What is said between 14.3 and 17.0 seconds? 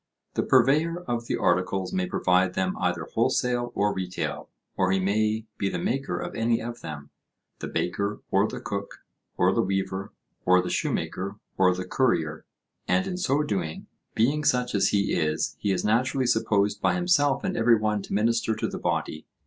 such as he is, he is naturally supposed by